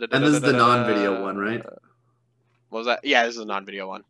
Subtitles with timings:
[0.00, 1.64] And this is the non-video one, right?
[2.70, 3.04] What was that?
[3.04, 4.04] Yeah, this is a non-video one.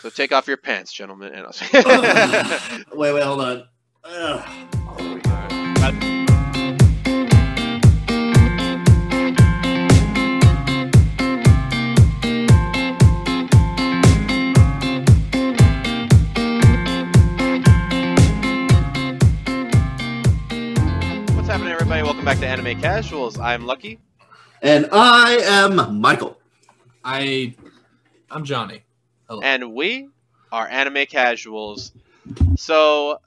[0.00, 1.34] So take off your pants, gentlemen.
[1.34, 1.46] And
[2.94, 3.64] wait, wait, hold on.
[4.04, 6.16] Ugh.
[22.30, 23.40] Back to Anime Casuals.
[23.40, 23.98] I'm Lucky.
[24.62, 26.38] And I am Michael.
[27.04, 27.56] I,
[28.30, 28.84] I'm Johnny.
[29.28, 29.40] Hello.
[29.42, 30.08] and we
[30.52, 31.90] are anime casuals.
[32.56, 33.18] So,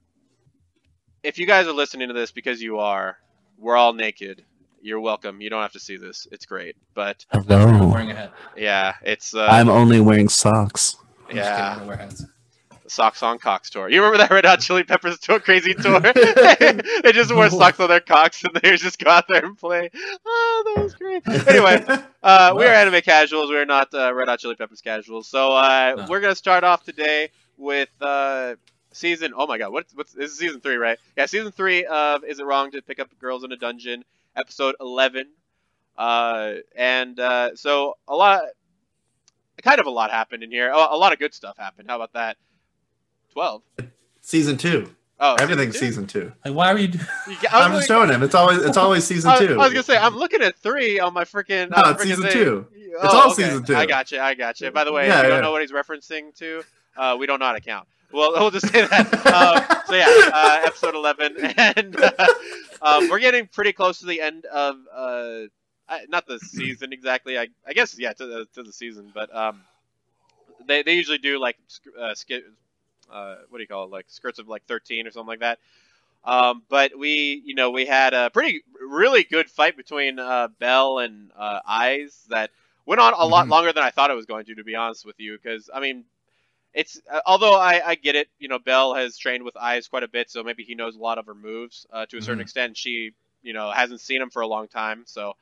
[1.22, 3.18] if you guys are listening to this because you are,
[3.58, 4.46] we're all naked.
[4.82, 5.42] You're welcome.
[5.42, 6.26] You don't have to see this.
[6.32, 7.86] It's great, but I'm Hello.
[7.90, 8.32] wearing a hat.
[8.56, 10.96] yeah, it's uh, I'm only wearing socks.
[11.28, 12.26] I'm just kidding, I yeah, wear hats.
[12.94, 13.90] Socks on cocks tour.
[13.90, 16.00] You remember that Red Hot Chili Peppers tour, crazy tour?
[16.14, 19.90] they just wore socks on their cocks and they just go out there and play.
[20.26, 21.28] Oh, that was great.
[21.48, 21.84] Anyway,
[22.24, 23.50] Uh, we are anime casuals.
[23.50, 25.28] We are not uh, Red Hot Chili Peppers casuals.
[25.28, 26.06] So uh, No.
[26.10, 28.56] we're gonna start off today with uh,
[28.94, 29.34] season.
[29.36, 30.98] Oh my god, what's what's this is season three, right?
[31.18, 34.06] Yeah, season three of Is It Wrong to Pick Up Girls in a Dungeon,
[34.38, 35.26] episode eleven.
[35.98, 38.44] Uh, and uh, so a lot,
[39.62, 40.72] kind of a lot happened in here.
[40.74, 41.90] Oh, a lot of good stuff happened.
[41.90, 42.38] How about that?
[43.34, 43.62] Twelve.
[44.22, 44.94] season two.
[45.20, 46.08] Oh, Everything's season.
[46.08, 46.34] season two.
[46.44, 46.88] Like, why are you?
[46.90, 46.98] two?
[46.98, 48.24] You- I was I'm just showing him.
[48.24, 49.54] It's always it's always season I, two.
[49.54, 51.70] I was gonna say I'm looking at three on my freaking.
[51.70, 52.32] No, uh, it's frickin' season thing.
[52.34, 52.68] two.
[53.02, 53.44] Oh, all okay.
[53.44, 53.76] season two.
[53.76, 54.20] I got you.
[54.20, 54.70] I got you.
[54.72, 55.36] By the way, Yeah, if you yeah.
[55.36, 56.64] don't know what he's referencing to,
[56.98, 57.88] uh, we don't know how to count.
[58.12, 59.14] Well, we'll just say that.
[59.28, 62.12] um, so yeah, uh, episode eleven, and uh,
[62.82, 65.40] um, we're getting pretty close to the end of uh,
[66.10, 67.40] not the season exactly.
[67.40, 69.62] I, I guess yeah, to the to the season, but um,
[70.68, 72.44] they they usually do like sc- uh, sk-
[73.14, 75.60] uh, what do you call it, like skirts of like thirteen or something like that.
[76.26, 81.00] Um, but we, you know, we had a pretty, really good fight between uh, Bell
[81.00, 82.52] and uh, Aiz that
[82.86, 83.50] went on a lot Mhm.
[83.50, 84.56] longer than I thought it was going to.
[84.56, 86.06] To be honest with you, because I mean,
[86.74, 90.04] it's uh, although I, I get it, you know, Bell has trained with Aiz quite
[90.04, 92.40] a bit, so maybe he knows a lot of her moves uh, to a certain
[92.40, 92.42] Mhm.
[92.42, 92.78] extent.
[92.78, 93.12] She,
[93.44, 95.34] you know, hasn't seen him for a long time, so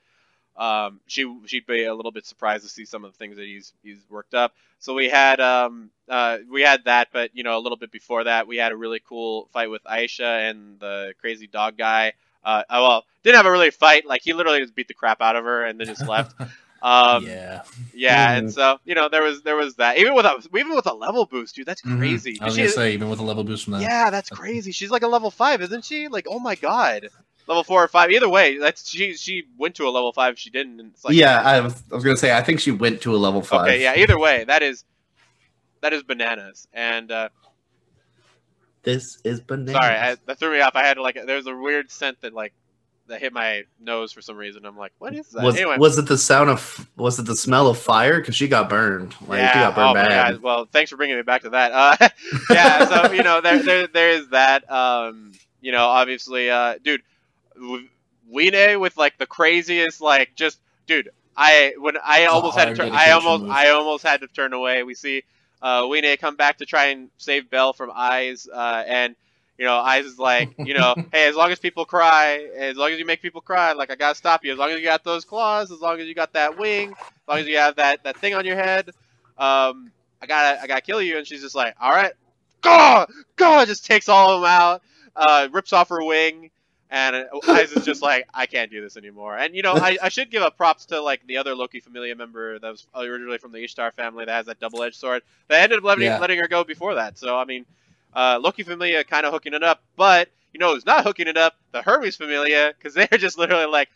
[0.57, 3.45] um, she she'd be a little bit surprised to see some of the things that
[3.45, 4.53] he's he's worked up.
[4.79, 8.23] So we had um uh we had that, but you know a little bit before
[8.25, 12.13] that we had a really cool fight with Aisha and the crazy dog guy.
[12.43, 14.05] Uh, uh, well, didn't have a really fight.
[14.05, 16.33] Like he literally just beat the crap out of her and then just left.
[16.83, 17.61] Um, yeah,
[17.93, 18.31] yeah.
[18.37, 19.99] and so you know there was there was that.
[19.99, 21.99] Even with a even with a level boost, dude, that's Mhm.
[21.99, 22.39] crazy.
[22.41, 23.81] I was She- gonna say even with a level boost from that.
[23.83, 24.71] yeah, that's crazy.
[24.71, 26.07] She's like a level five, isn't she?
[26.07, 27.09] Like, oh my god,
[27.47, 28.11] level four or five.
[28.11, 29.13] Either way, that's she.
[29.15, 30.39] She went to a level five.
[30.39, 30.79] She didn't.
[30.79, 33.15] And it's like, yeah, I was, I was gonna say I think she went to
[33.15, 33.67] a level five.
[33.67, 33.95] Okay, yeah.
[33.95, 34.85] Either way, that is
[35.81, 36.67] that is bananas.
[36.73, 37.29] And uh,
[38.83, 39.73] This is bananas.
[39.73, 40.75] sorry, I, that threw me off.
[40.75, 42.53] I had like there was a weird scent that like
[43.07, 44.65] that hit my nose for some reason.
[44.65, 45.43] I'm like, what is that?
[45.43, 48.19] was anyway, was it the sound of was it the smell of fire?
[48.19, 49.15] Because she got burned.
[49.27, 49.53] Like she yeah.
[49.53, 50.33] got burned oh my bad.
[50.33, 50.41] god.
[50.41, 51.71] Well, thanks for bringing me back to that.
[51.73, 52.09] Uh,
[52.49, 52.85] yeah.
[52.85, 54.69] So you know, there there there is that.
[54.71, 57.03] Um, you know, obviously, uh, dude,
[58.29, 61.09] Wine with like the craziest, like just, dude.
[61.35, 63.45] I when I almost had to turn, I almost.
[63.49, 64.83] I almost had to turn away.
[64.83, 65.23] We see
[65.61, 69.15] uh, Wine come back to try and save Bell from Aiz, uh, and
[69.57, 72.91] you know Aiz is like, you know, hey, as long as people cry, as long
[72.91, 74.51] as you make people cry, like I gotta stop you.
[74.51, 77.27] As long as you got those claws, as long as you got that wing, as
[77.27, 78.89] long as you have that that thing on your head,
[79.37, 81.17] um, I gotta I gotta kill you.
[81.17, 82.13] And she's just like, all right,
[82.61, 83.05] go,
[83.37, 84.81] go, just takes all of them out,
[85.15, 86.51] uh, rips off her wing.
[86.91, 87.15] And
[87.47, 89.37] Aiz is just like, I can't do this anymore.
[89.37, 92.15] And you know, I, I should give up props to like the other Loki Familia
[92.15, 95.23] member that was originally from the Ishtar family that has that double-edged sword.
[95.47, 96.19] They ended up letting, Yeah.
[96.19, 97.17] letting her go before that.
[97.17, 97.65] So I mean,
[98.13, 101.37] uh, Loki Familia kind of hooking it up, but you know who's not hooking it
[101.37, 101.55] up?
[101.71, 103.89] The Hermes Familia, because they're just literally like,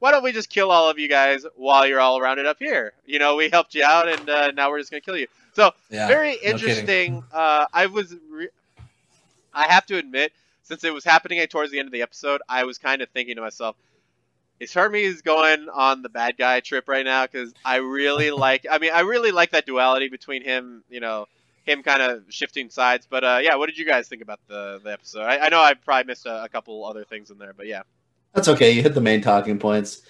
[0.00, 2.92] why don't we just kill all of you guys while you're all rounded up here?
[3.06, 5.26] You know, we helped you out, and uh, now we're just gonna kill you.
[5.54, 6.06] So Yeah.
[6.06, 7.22] very interesting.
[7.32, 8.48] uh, I was, re-
[9.54, 10.32] I have to admit,
[10.62, 13.36] since it was happening towards the end of the episode, I was kind of thinking
[13.36, 13.76] to myself,
[14.60, 17.26] is Hermes going on the bad guy trip right now?
[17.26, 21.26] Because I really like, I mean, I really like that duality between him, you know,
[21.64, 23.06] him kind of shifting sides.
[23.08, 25.22] But uh, yeah, what did you guys think about the the episode?
[25.22, 27.82] I, I know I probably missed a, a couple other things in there, but yeah.
[28.34, 28.70] That's okay.
[28.70, 30.02] You hit the main talking points.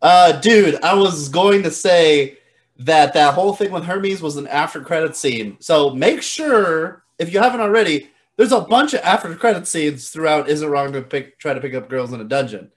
[0.00, 2.38] Uh, dude, I was going to say
[2.78, 5.56] that that whole thing with Hermes was an after credit scene.
[5.60, 10.48] So make sure if you haven't already, there's a bunch of after credit scenes throughout.
[10.48, 12.70] Is it wrong to pick try to pick up girls in a dungeon?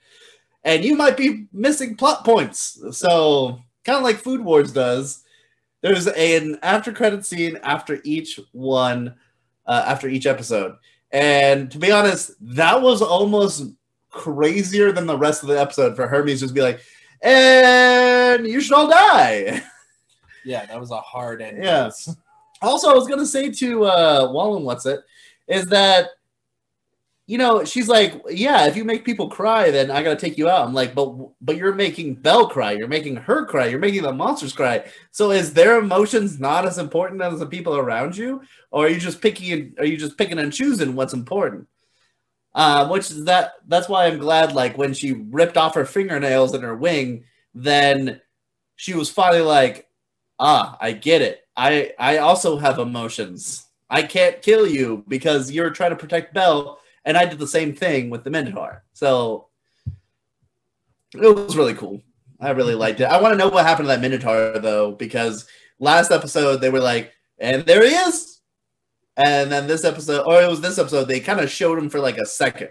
[0.63, 2.83] And you might be missing plot points.
[2.91, 5.23] So kind of like Food Wars does.
[5.81, 9.15] There's an after credit scene after each one,
[9.65, 10.75] uh, after each episode.
[11.11, 13.71] And to be honest, that was almost
[14.09, 16.81] crazier than the rest of the episode for Hermes just be like,
[17.21, 19.61] and you should all die.
[20.43, 21.63] Yeah, that was a hard end.
[21.63, 21.91] Yeah.
[22.63, 25.01] Also, I was gonna say to uh Wallen, what's it,
[25.51, 26.09] is that
[27.27, 30.49] you know, she's like, Yeah, if you make people cry, then I gotta take you
[30.49, 30.65] out.
[30.67, 34.11] I'm like, but but you're making Bell cry, you're making her cry, you're making the
[34.11, 34.83] monsters cry.
[35.11, 38.41] So is their emotions not as important as the people around you?
[38.71, 41.67] Or are you just picking are you just picking and choosing what's important?
[42.55, 46.53] Um, which is that that's why I'm glad like when she ripped off her fingernails
[46.53, 48.21] and her wing, then
[48.75, 49.87] she was finally like,
[50.39, 51.41] ah, I get it.
[51.57, 53.65] I I also have emotions.
[53.91, 56.79] I can't kill you because you're trying to protect Bell.
[57.03, 58.83] and I did the same thing with the Minotaur.
[58.93, 59.47] So
[61.13, 62.01] it was really cool.
[62.39, 63.05] I really liked it.
[63.05, 65.45] I want to know what happened to that Minotaur though, because
[65.79, 68.39] last episode they were like, and there he is.
[69.17, 71.99] And then this episode, or it was this episode, they kind of showed him for
[71.99, 72.69] like a second.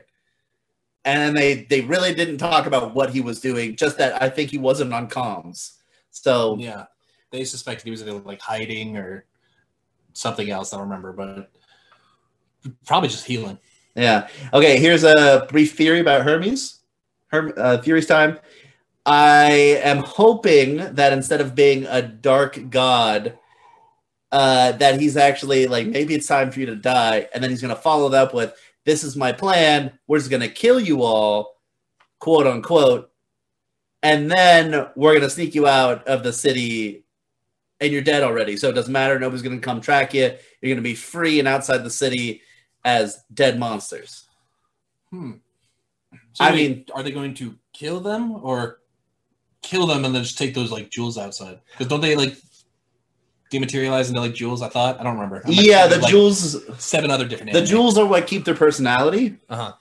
[1.04, 4.50] And they they really didn't talk about what he was doing, just that I think
[4.50, 5.76] he wasn't on comms.
[6.10, 6.86] So Yeah,
[7.30, 9.26] they suspected he was either like hiding or
[10.12, 10.72] something else.
[10.72, 11.50] I don't remember, but
[12.86, 13.58] probably just healing.
[13.94, 14.28] Yeah.
[14.52, 14.78] Okay.
[14.78, 16.80] Here's a brief theory about Hermes.
[17.28, 18.38] Herm, uh, theories time.
[19.06, 23.38] I am hoping that instead of being a dark god,
[24.32, 27.62] uh, that he's actually like maybe it's time for you to die, and then he's
[27.62, 28.54] gonna follow it up with,
[28.84, 29.98] "This is my plan.
[30.06, 31.60] We're just gonna kill you all,
[32.18, 33.10] quote unquote,
[34.02, 37.04] and then we're gonna sneak you out of the city,
[37.80, 38.56] and you're dead already.
[38.56, 39.18] So it doesn't matter.
[39.18, 40.32] Nobody's gonna come track you.
[40.60, 42.42] You're gonna be free and outside the city."
[42.84, 44.26] as dead monsters.
[45.10, 45.32] Hmm.
[46.32, 48.80] So I wait, mean- are they going to kill them or
[49.62, 51.60] kill them and then just take those like jewels outside?
[51.72, 52.36] Because don't they like
[53.52, 54.62] dematerialize into like jewels?
[54.62, 55.42] I thought I don't remember.
[55.44, 56.56] I'm, like, yeah, the like, jewels.
[56.82, 57.52] seven other different.
[57.52, 57.70] The anime.
[57.70, 59.36] jewels are what keep their personality.
[59.48, 59.72] Uh-huh.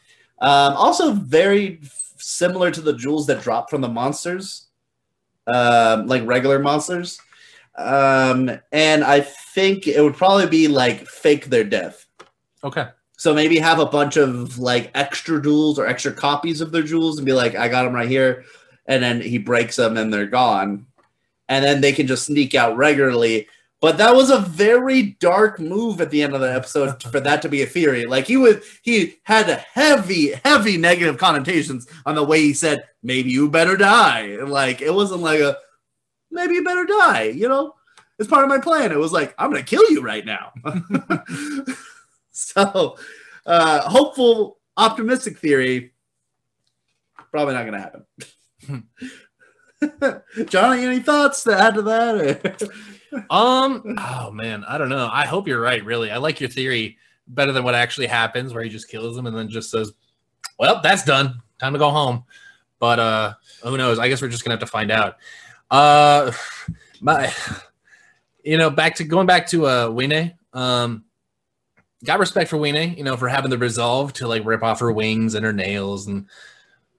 [0.42, 4.68] Um, also, very f- similar to the jewels that drop from the monsters,
[5.48, 7.19] um, like regular monsters.
[7.79, 12.05] Um, and I think it would probably be like fake their death.
[12.63, 12.87] Okay.
[13.17, 17.17] So maybe have a bunch of like extra jewels or extra copies of their jewels
[17.17, 18.43] and be like, I got them right here.
[18.85, 20.85] And then he breaks them and they're gone.
[21.47, 23.47] And then they can just sneak out regularly.
[23.81, 27.41] But that was a very dark move at the end of the episode for that
[27.43, 28.05] to be a theory.
[28.05, 32.83] Like he was, he had a heavy, heavy negative connotations on the way he said,
[33.03, 34.37] maybe you better die.
[34.37, 35.57] Like it wasn't like a,
[36.31, 37.75] maybe you better die, you know?
[38.17, 38.91] It's part of my plan.
[38.91, 40.51] It was like, I'm going to kill you right now.
[42.31, 42.97] so,
[43.45, 45.93] uh, hopeful, optimistic theory.
[47.31, 48.05] Probably not going to happen.
[50.49, 52.69] Johnny, any thoughts to add to that?
[53.29, 53.95] Um.
[53.97, 55.09] Oh man, I don't know.
[55.11, 55.83] I hope you're right.
[55.83, 56.97] Really, I like your theory
[57.27, 59.91] better than what actually happens, where he just kills them and then just says,
[60.59, 61.41] "Well, that's done.
[61.59, 62.25] Time to go home."
[62.77, 63.33] But uh,
[63.63, 63.99] who knows?
[63.99, 65.17] I guess we're just gonna have to find out.
[65.69, 66.31] Uh,
[67.01, 67.33] my,
[68.44, 70.33] you know, back to going back to uh, Wine.
[70.54, 71.06] Um,
[72.04, 72.95] got respect for Wine.
[72.98, 76.07] You know, for having the resolve to like rip off her wings and her nails
[76.07, 76.27] and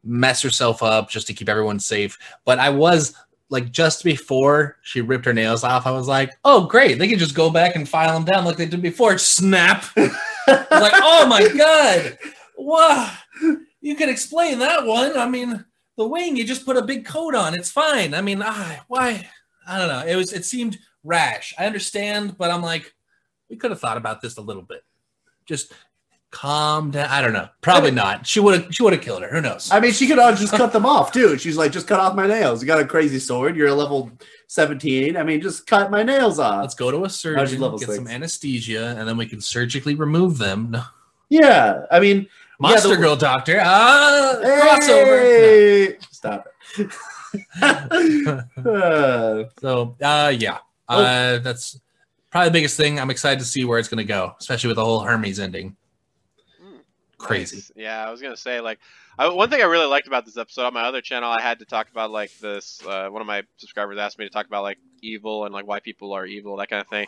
[0.04, 2.18] mess herself up just to keep everyone safe.
[2.44, 3.14] But I was
[3.50, 6.98] like just before she ripped her nails off, I was like, "Oh, great!
[6.98, 9.84] They can just go back and file them down like they did before." Snap!
[10.48, 12.18] Like, "Oh my god!
[12.56, 13.12] Wow!
[13.80, 15.16] You could explain that one.
[15.16, 15.64] I mean,
[16.00, 17.54] the wing you just put a big coat on.
[17.54, 18.14] It's fine.
[18.14, 19.28] I mean, ah, why?
[19.66, 20.04] I don't know.
[20.06, 20.32] It was.
[20.32, 21.54] It seemed rash.
[21.58, 22.94] I understand, but I'm like,
[23.50, 24.82] we could have thought about this a little bit.
[25.44, 25.74] Just
[26.30, 27.10] calm down.
[27.10, 27.48] I don't know.
[27.60, 28.26] Probably not.
[28.26, 28.74] She would have.
[28.74, 29.28] She would have killed her.
[29.28, 29.70] Who knows?
[29.70, 31.36] I mean, she could have just cut them off too.
[31.36, 32.62] She's like, just cut off my nails.
[32.62, 33.54] You got a crazy sword.
[33.54, 34.10] You're a level
[34.46, 35.18] 17.
[35.18, 36.62] I mean, just cut my nails off.
[36.62, 37.96] Let's go to a surgeon, get six.
[37.96, 40.70] some anesthesia, and then we can surgically remove them.
[40.70, 40.82] No.
[41.28, 42.26] yeah, I mean,
[42.60, 43.60] Monster yeah, the- Girl Doctor.
[43.62, 45.20] Ah, crossover.
[45.20, 45.96] Hey!
[46.10, 46.46] Stop
[46.78, 46.92] it.
[47.62, 51.02] Uh, So, uh, yeah, Oh.
[51.02, 51.80] uh, that's
[52.30, 52.98] probably the biggest thing.
[52.98, 55.76] I'm excited to see where it's going to go, especially with the whole Hermes ending.
[56.62, 56.80] Mm,
[57.18, 57.56] Crazy.
[57.56, 57.72] nice.
[57.76, 58.78] Yeah, I was gonna say like
[59.18, 61.58] I, one thing I really liked about this episode on my other channel, I had
[61.60, 62.80] to talk about like this.
[62.86, 65.80] Uh, one of my subscribers asked me to talk about like evil and like why
[65.80, 67.06] people are evil, that kind of thing.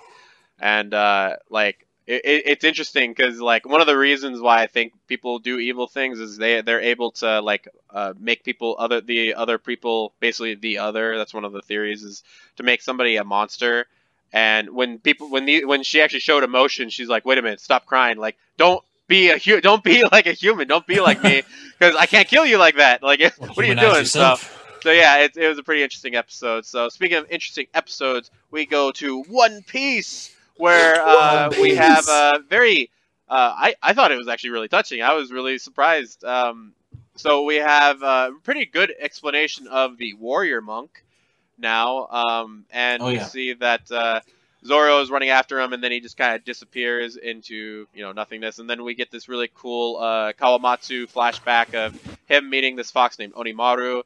[0.60, 4.66] And uh, like it, it, it's interesting because like one of the reasons why I
[4.66, 9.00] think people do evil things is they they're able to like uh, make people other
[9.00, 11.16] the other people basically the other.
[11.16, 12.22] That's one of the theories is
[12.56, 13.86] to make somebody a monster.
[14.32, 17.60] And when people when the when she actually showed emotion, she's like, "Wait a minute,
[17.60, 18.18] stop crying!
[18.18, 21.42] Like, don't be a hu- don't be like a human, don't be like me,
[21.78, 23.02] because I can't kill you like that.
[23.02, 24.36] Like, what are you doing?" So,
[24.82, 26.66] so yeah, it, it was a pretty interesting episode.
[26.66, 32.40] So speaking of interesting episodes, we go to One Piece, where uh, we have a
[32.48, 32.90] very.
[33.28, 35.02] Uh, I I thought it was actually really touching.
[35.02, 36.24] I was really surprised.
[36.24, 36.74] Um,
[37.16, 41.04] so we have a pretty good explanation of the warrior monk
[41.58, 44.20] now, um, and Oh, we see that uh,
[44.64, 48.12] Zoro is running after him, and then he just kind of disappears into you know
[48.12, 52.90] nothingness, and then we get this really cool uh, Kawamatsu flashback of him meeting this
[52.90, 54.02] fox named Onimaru,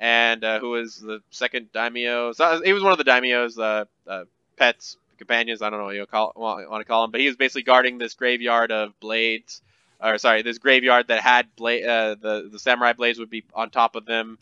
[0.00, 2.32] and uh, who is the second daimyo.
[2.32, 4.24] So he was one of the daimyo's uh, uh,
[4.56, 5.60] pets, companions.
[5.62, 7.98] I don't know what you call want to call him, but he was basically guarding
[7.98, 9.60] this graveyard of blades,
[10.02, 13.96] or sorry, this graveyard that had uh, the the samurai blades would be on top
[13.96, 14.38] of them.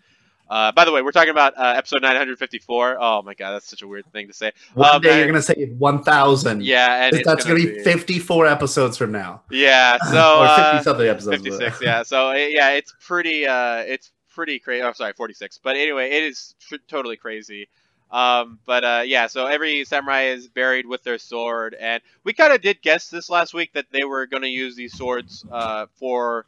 [0.49, 2.99] Uh, by the way, we're talking about uh, episode 954.
[3.01, 4.53] Oh my god, that's such a weird thing to say.
[4.75, 6.63] One Um, day and- you're gonna say 1,000.
[6.63, 10.83] Yeah, and that's gonna, gonna, be 54 episodes from now, Yeah, so or 50 uh,
[10.83, 11.43] something episodes.
[11.43, 15.75] 56 yeah so uh, yeah it's pretty uh it's pretty crazy oh sorry 46 but
[15.77, 17.69] anyway it is tr- totally crazy
[18.11, 22.53] um but uh yeah so every samurai is buried with their sword and we kind
[22.53, 25.87] of did guess this last week that they were going to use these swords uh
[25.99, 26.47] for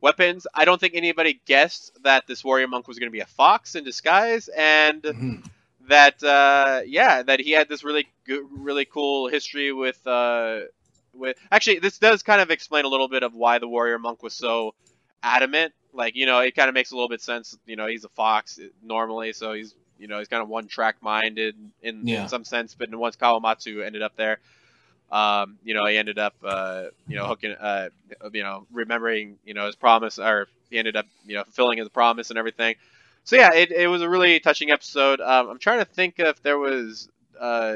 [0.00, 3.26] weapons i don't think anybody guessed that this warrior monk was going to be a
[3.26, 5.44] fox in disguise and Mhm.
[5.88, 10.60] that uh, yeah, that he had this really good, really cool history with uh,
[11.14, 14.22] with actually this does kind of explain a little bit of why the warrior monk
[14.22, 14.74] was so
[15.22, 15.72] adamant.
[15.92, 17.58] Like you know, it kind of makes a little bit sense.
[17.66, 20.96] You know, he's a fox normally, so he's you know he's kind of one track
[21.02, 22.16] minded in, Yeah.
[22.16, 22.74] in some sense.
[22.74, 24.38] But once Kawamatsu ended up there,
[25.10, 27.90] um, you know, he ended up uh, you know hooking uh,
[28.32, 31.88] you know remembering you know his promise, or he ended up you know fulfilling his
[31.88, 32.76] promise and everything.
[33.24, 35.20] So yeah, it, it was a really touching episode.
[35.20, 37.08] Um, I'm trying to think if there was
[37.40, 37.74] uh,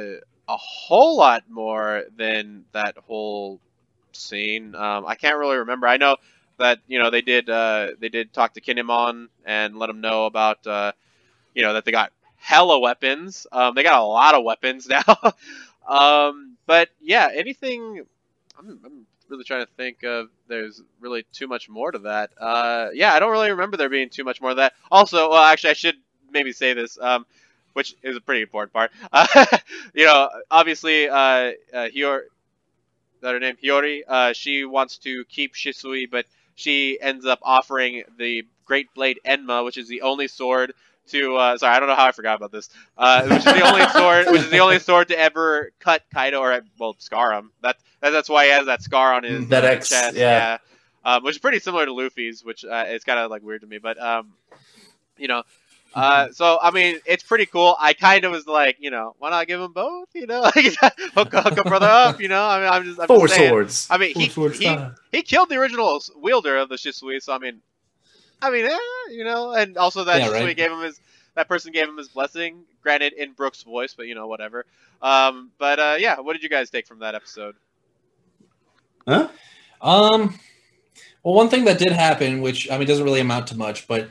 [0.49, 3.61] a whole lot more than that whole
[4.12, 4.75] scene.
[4.75, 5.87] Um, I can't really remember.
[5.87, 6.16] I know
[6.59, 10.26] that you know they did uh, they did talk to Kinemon and let him know
[10.26, 10.93] about uh,
[11.54, 13.46] you know that they got hella weapons.
[13.52, 15.04] Um, they got a lot of weapons now.
[15.88, 18.04] um, but yeah, anything.
[18.58, 20.28] I'm, I'm really trying to think of.
[20.49, 22.30] There's really too much more to that.
[22.38, 24.75] Uh, yeah, I don't really remember there being too much more of that.
[24.90, 25.96] Also, well, actually, I should
[26.30, 26.99] maybe say this.
[27.00, 27.26] Um,
[27.75, 28.92] which is a pretty important part.
[29.12, 29.26] Uh,
[29.94, 32.20] you know, obviously, uh, uh, Hiyori,
[33.20, 33.56] that her name?
[33.62, 39.20] Hiyori, uh, she wants to keep Shisui, but she ends up offering the Great Blade
[39.25, 40.73] Enma, which is the only sword
[41.08, 41.37] to.
[41.37, 42.68] Uh, sorry, I don't know how I forgot about this.
[42.96, 46.40] Uh, which is the only sword, which is the only sword to ever cut Kaido
[46.40, 47.50] or well scar him.
[47.62, 50.16] That, that that's why he has that scar on his That uh, X, chest.
[50.16, 50.58] yeah.
[51.04, 53.66] Um, which is pretty similar to Luffy's, which uh, is kind of like weird to
[53.66, 54.32] me, but um,
[55.18, 55.42] you know.
[55.94, 57.76] Uh, so I mean, it's pretty cool.
[57.78, 60.08] I kind of was like, you know, why not give them both?
[60.12, 60.42] You know,
[61.14, 62.20] hook, hook a brother up.
[62.20, 63.50] You know, I mean, I'm just I'm Four just saying.
[63.50, 63.87] swords.
[63.90, 64.76] I mean, he, Four swords he,
[65.18, 67.61] he killed the original wielder of the Shisui, so I mean,
[68.42, 68.78] I mean, eh,
[69.11, 70.56] you know, and also that Yeah, Shisui right.
[70.56, 71.00] gave him his
[71.34, 74.64] that person gave him his blessing, granted in Brook's voice, but you know, whatever.
[75.02, 77.56] Um, but uh, yeah, what did you guys take from that episode?
[79.06, 79.28] Huh?
[79.80, 80.38] Um,
[81.23, 84.08] well, one thing that did happen, which I mean doesn't really amount to much, but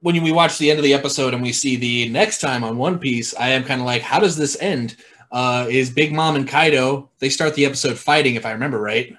[0.00, 2.76] when we watch the end of the episode and we see the next time on
[2.76, 4.96] One Piece, I am kind of like, how does this end?
[5.32, 7.10] Uh, is Big Mom and Kaido?
[7.20, 9.14] They start the episode fighting, if I remember right.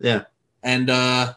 [0.00, 0.24] Yeah.
[0.62, 1.34] And uh,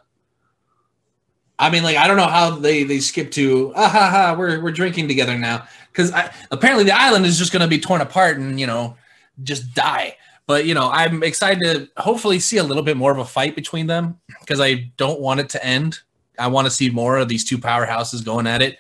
[1.58, 4.62] I mean, like, I don't know how they they skip to ah ha ha, we're
[4.62, 6.12] we're drinking together now because
[6.52, 8.96] apparently the island is just going to be torn apart and you know
[9.44, 10.18] just die.
[10.48, 13.56] But you know, I'm excited to hopefully see a little bit more of a fight
[13.56, 16.00] between them because I don't want it to end.
[16.38, 18.78] I want to see more of these two powerhouses going at it.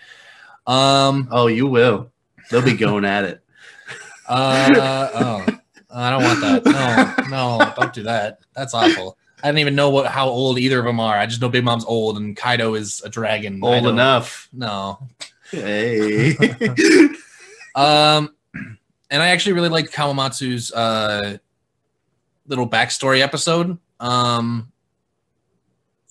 [0.67, 2.11] Um, Oh, you will.
[2.51, 3.41] They'll be going at it.
[4.27, 5.45] uh, oh,
[5.89, 6.65] I don't want that.
[7.29, 8.39] No, no, don't do that.
[8.53, 9.17] That's awful.
[9.45, 11.15] I don't even know what how old either of them are.
[11.15, 13.59] I just know Big Mom's old and Kaido is a dragon.
[13.61, 14.49] Old enough.
[14.51, 14.97] No.
[15.51, 16.35] Hey.
[17.75, 18.33] Um,
[19.11, 21.39] and I actually really liked Kawamatsu's uh,
[22.47, 23.77] little backstory episode.
[23.99, 24.71] Um,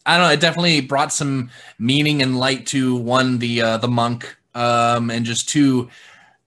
[0.05, 0.33] I don't know.
[0.35, 1.49] It definitely brought some
[1.79, 5.89] meaning and light to one the uh, the monk, um, and just two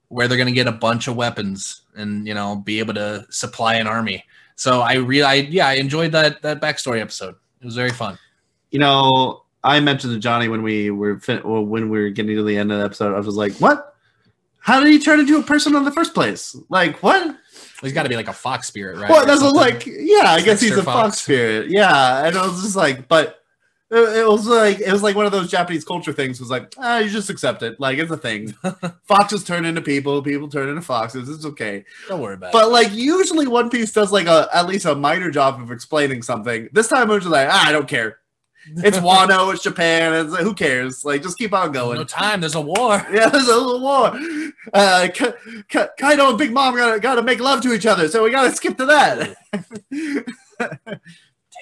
[0.10, 3.74] where they're gonna get a bunch of weapons and you know be able to supply
[3.78, 4.24] an army.
[4.58, 7.36] So I really, I, yeah, I enjoyed that that backstory episode.
[7.62, 8.18] It was very fun.
[8.72, 12.36] you know, I mentioned to Johnny when we were fin- or when we were getting
[12.36, 13.96] to the end of the episode, I was like, "What?
[14.60, 16.56] How did he turn into a person in the first place?
[16.70, 17.38] Like, what?
[17.82, 19.10] He's got to be like a fox spirit, right?
[19.10, 21.00] Well, that's like, yeah, I guess he's a fox.
[21.00, 21.22] fox.
[21.22, 21.70] spirit.
[21.70, 23.40] Yeah, and I was just like, but
[23.90, 26.40] it, it was like it was like one of those Japanese culture things.
[26.40, 27.80] Was like, ah, you just accept it.
[27.80, 28.54] Like it's a thing.
[29.04, 30.22] Foxes turn into people.
[30.22, 31.30] People turn into foxes.
[31.30, 31.86] It's okay.
[32.08, 32.54] Don't worry about it.
[32.54, 36.22] But like usually, One Piece does like a at least a minor job of explaining
[36.22, 36.70] something.
[36.74, 38.20] This time, I was just like, ah, I don't care.
[38.76, 39.54] It's Wano.
[39.54, 40.14] It's Japan.
[40.14, 41.06] It's like who cares?
[41.06, 41.98] Like, just keep on going.
[41.98, 42.42] no time.
[42.42, 42.98] There's a war.
[43.14, 44.20] Yeah, there's a little war.
[44.74, 45.34] Uh, Ka-
[45.70, 48.54] Ka- Kaido and Big Mom gotta, gotta make love to each other, so we gotta
[48.54, 49.38] skip to that.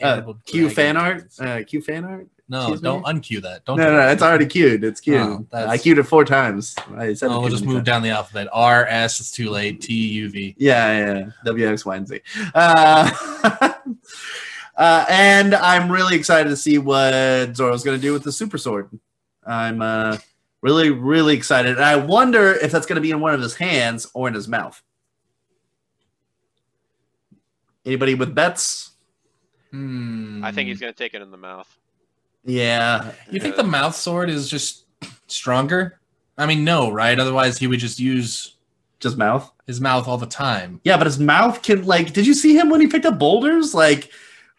[0.01, 1.27] Uh, terrible Q fan art.
[1.39, 2.27] Uh, Q fan art.
[2.47, 3.11] No, excuse don't me?
[3.11, 3.65] uncue that.
[3.65, 3.77] Don't.
[3.77, 4.13] No, do no, that.
[4.13, 4.83] it's already queued.
[4.83, 5.19] It's queued.
[5.19, 6.75] Oh, I queued it four times.
[6.95, 8.47] I said Oh, we'll just move down the alphabet.
[8.53, 9.19] R S.
[9.19, 9.81] It's too late.
[9.81, 10.55] T U V.
[10.57, 11.29] Yeah, yeah.
[11.43, 12.21] W X Y and Z.
[12.53, 13.09] Uh,
[14.77, 18.59] uh, and I'm really excited to see what Zoro's going to do with the super
[18.59, 18.91] sword.
[19.43, 20.17] I'm uh,
[20.61, 21.75] really, really excited.
[21.75, 24.35] And I wonder if that's going to be in one of his hands or in
[24.35, 24.81] his mouth.
[27.85, 28.91] Anybody with bets?
[29.71, 30.41] Hmm.
[30.43, 31.67] I think he's gonna take it in the mouth.
[32.43, 33.11] Yeah.
[33.31, 34.85] You think the mouth sword is just
[35.27, 35.99] stronger?
[36.37, 37.17] I mean, no, right?
[37.19, 38.55] Otherwise, he would just use
[38.99, 39.51] Just mouth?
[39.67, 40.79] his mouth all the time.
[40.83, 42.13] Yeah, but his mouth can like.
[42.13, 43.73] Did you see him when he picked up boulders?
[43.73, 44.11] Like,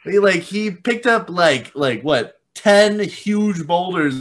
[0.05, 4.15] he, like he picked up like like what ten huge boulders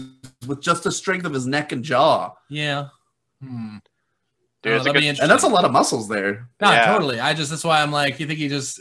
[0.48, 2.88] with just the strength of his neck and jaw, Yeah.
[3.44, 3.78] Hmm.
[4.62, 6.50] Dude, Oh, a that'd good- be and that's a lot of muscles there.
[6.62, 6.86] No, Yeah.
[6.88, 7.20] totally.
[7.20, 8.80] I just that's why I'm like, you think he just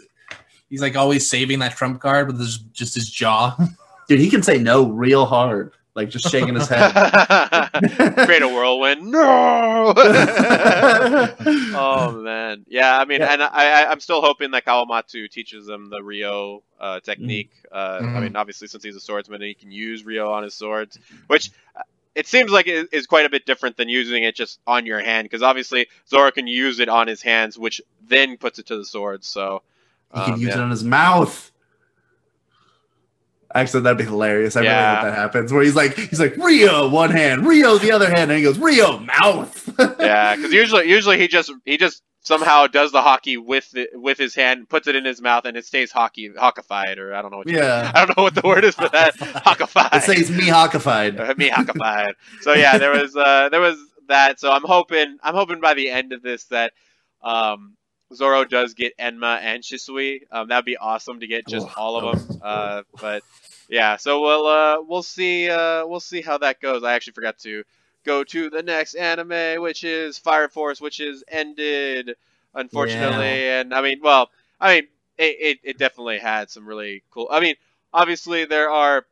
[0.74, 3.56] he's like always saving that trump card with his just his jaw.
[4.08, 6.90] Dude, he can say no real hard, like just shaking his head.
[8.26, 9.06] Create a whirlwind.
[9.08, 9.94] No.
[9.96, 11.30] oh
[12.22, 12.98] man, yeah.
[12.98, 13.32] I mean, Yeah.
[13.32, 17.50] and I, I, I'm still hoping that Kawamatsu teaches him the Ryuo uh, technique.
[17.72, 18.22] Uh, I Mhm.
[18.22, 21.82] mean, obviously, since he's a swordsman, he can use Ryuo on his swords, which uh,
[22.14, 25.00] it seems like it is quite a bit different than using it just on your
[25.00, 25.24] hand.
[25.26, 28.84] Because obviously, Zoro can use it on his hands, which then puts it to the
[28.84, 29.24] sword.
[29.24, 29.62] So
[30.14, 30.54] He can um, use yeah.
[30.54, 31.50] it on his mouth.
[33.54, 34.56] Actually, that'd be hilarious.
[34.56, 34.94] I really Yeah.
[34.96, 35.52] hope that happens.
[35.52, 38.58] Where he's like, he's like Ryuo one hand, Ryuo the other hand, and he goes
[38.58, 39.70] Ryuo mouth.
[40.00, 44.18] yeah, because usually, usually he just he just somehow does the haki with the, with
[44.18, 47.30] his hand, puts it in his mouth, and it stays haki hawkified, or I don't
[47.30, 47.38] know.
[47.38, 47.92] What you- yeah.
[47.94, 49.14] I don't know what the word is for that.
[49.18, 49.94] Hawkified.
[49.94, 51.20] It says me hawkified.
[51.20, 52.14] Uh, me hawkified.
[52.40, 53.78] So yeah, there was uh, there was
[54.08, 54.40] that.
[54.40, 56.72] So I'm hoping I'm hoping by the end of this that
[57.22, 57.76] um,
[58.14, 60.22] Zoro does get Enma and Shisui.
[60.30, 62.40] Um, that'd be awesome to get just Oh, all of them.
[62.42, 63.22] Uh, but
[63.68, 66.82] yeah, so we'll uh, we'll see uh, we'll see how that goes.
[66.84, 67.64] I actually forgot to
[68.04, 72.16] go to the next anime, which is Fire Force, which is ended
[72.54, 73.48] unfortunately.
[73.48, 77.28] And I mean, well, I mean, it, it, it definitely had some really cool.
[77.30, 77.54] I mean,
[77.92, 79.04] obviously there are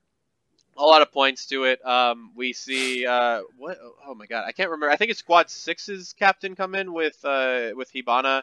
[0.77, 1.85] a lot of points to it.
[1.87, 3.79] Um, we see uh, what?
[4.07, 4.91] Oh my god, I can't remember.
[4.91, 8.43] I think it's Squad Six's captain come in with uh, with Hibana,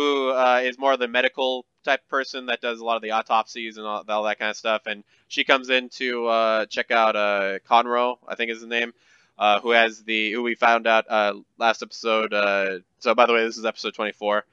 [0.00, 3.10] who uh, is more of the medical type person that does a lot of the
[3.10, 4.86] autopsies and all, all that kind of stuff.
[4.86, 8.94] And she comes in to uh, check out uh, Konro, I think is his name.
[9.38, 12.34] Uh, who has the who we found out uh, last episode.
[12.34, 14.44] Uh, so by the way, this is episode 24,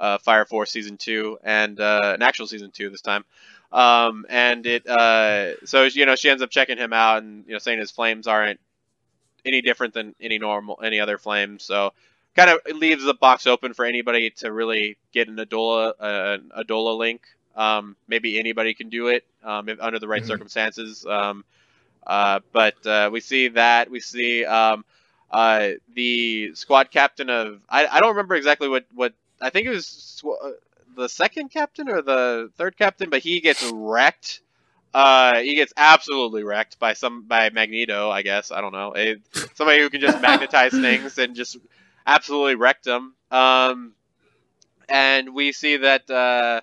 [0.00, 3.24] uh, Fire Force season two, and an actual season two this time.
[3.70, 4.84] Um, and it
[5.64, 8.26] so you know she ends up checking him out and you know saying his flames
[8.26, 8.58] aren't
[9.44, 11.60] any different than any normal any other flame.
[11.60, 11.92] So
[12.36, 16.50] kind of leaves the box open for anybody to really get an Adolla uh, an
[16.56, 17.22] Adolla link.
[17.56, 20.26] Um, maybe anybody can do it um, if, under the right Mhm.
[20.26, 21.04] circumstances.
[21.06, 21.44] Um,
[22.06, 24.84] uh, but uh, we see that we see um,
[25.30, 29.70] uh, the squad captain of I, I don't remember exactly what what I think it
[29.70, 30.50] was sw- uh,
[30.96, 34.42] the second captain or the third captain, but he gets wrecked.
[34.94, 38.50] Uh, he gets absolutely wrecked by some by Magneto, I guess.
[38.52, 38.92] I don't know.
[38.92, 39.22] It,
[39.54, 41.56] somebody who can just magnetize things and just
[42.06, 43.14] absolutely wrecked him.
[43.30, 43.92] Um,
[44.88, 46.10] and we see that.
[46.10, 46.60] Uh,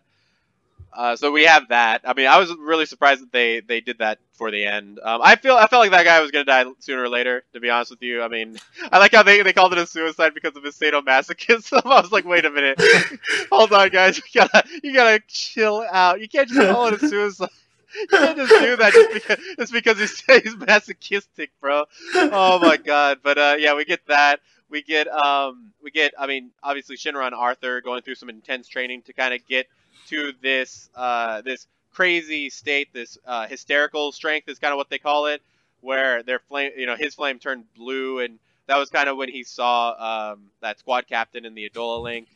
[0.91, 2.01] uh, so we have that.
[2.03, 4.99] I mean, I was really surprised that they, they did that for the end.
[5.03, 7.43] Um, I feel I felt like that guy was gonna die sooner or later.
[7.53, 8.57] To be honest with you, I mean,
[8.91, 11.81] I like how they, they called it a suicide because of his sadomasochism.
[11.85, 12.81] I was like, wait a minute,
[13.51, 16.21] hold on, guys, you gotta you gotta chill out.
[16.21, 17.49] You can't just call it a suicide.
[17.95, 21.85] You can't just do that just because just because he's, he's masochistic, bro.
[22.15, 23.19] Oh my god!
[23.23, 24.39] But uh, yeah, we get that.
[24.69, 26.13] We get um, we get.
[26.17, 29.67] I mean, obviously Shinra and Arthur going through some intense training to kind of get
[30.07, 34.99] to this uh, this crazy state, this uh, hysterical strength is kind of what they
[34.99, 35.41] call it,
[35.81, 39.29] where their flame, you know, his flame turned blue, and that was kind of when
[39.29, 42.27] he saw um, that squad captain in the Adolla link,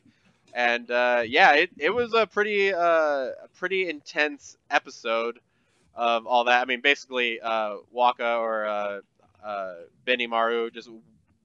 [0.53, 5.39] and uh, yeah, it, it was a pretty uh, pretty intense episode
[5.95, 6.61] of all that.
[6.61, 8.99] I mean, basically, uh, Waka or uh,
[9.43, 9.73] uh,
[10.05, 10.89] Benimaru just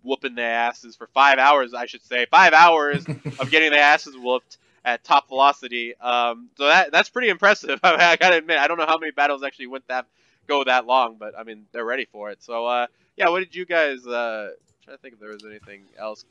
[0.03, 3.05] whooping their asses for five hours, I should say, five hours
[3.39, 5.95] of getting their asses whooped at top velocity.
[5.97, 7.81] Um, so that that's pretty impressive.
[7.85, 10.07] I, mean, I gotta admit, I don't know how many battles actually went that
[10.47, 12.43] go that long, but I mean they're ready for it.
[12.43, 14.07] So uh, yeah, what did you guys?
[14.07, 16.25] Uh, I'm trying to think if there was anything else.